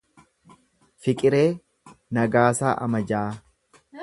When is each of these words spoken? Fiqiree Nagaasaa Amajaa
Fiqiree 1.03 1.53
Nagaasaa 2.19 2.73
Amajaa 2.87 3.25